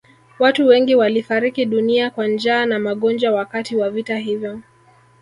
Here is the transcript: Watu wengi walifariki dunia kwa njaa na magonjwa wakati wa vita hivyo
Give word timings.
Watu 0.39 0.67
wengi 0.67 0.95
walifariki 0.95 1.65
dunia 1.65 2.09
kwa 2.09 2.27
njaa 2.27 2.65
na 2.65 2.79
magonjwa 2.79 3.31
wakati 3.31 3.75
wa 3.75 3.89
vita 3.89 4.17
hivyo 4.17 4.59